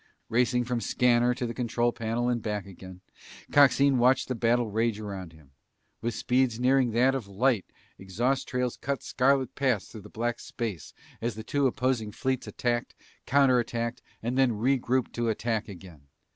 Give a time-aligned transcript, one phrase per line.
[0.29, 3.01] Racing from scanner to the control panel and back again,
[3.51, 5.51] Coxine watched the battle rage around him.
[6.01, 7.67] With speeds nearing that of light,
[7.99, 12.95] exhaust trails cut scarlet paths through the black space, as the two opposing fleets attacked,
[13.27, 16.07] counterattacked, and then regrouped to attack again.